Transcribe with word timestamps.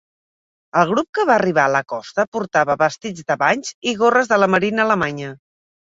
El 0.79 0.87
grup 0.91 1.07
que 1.17 1.25
va 1.31 1.35
arribar 1.41 1.65
a 1.69 1.71
la 1.75 1.83
costa 1.93 2.25
portava 2.37 2.77
vestits 2.85 3.27
de 3.33 3.39
banys 3.45 3.73
i 3.93 3.95
gorres 4.03 4.33
de 4.33 4.41
la 4.45 4.53
Marina 4.55 4.87
alemanya. 4.87 5.31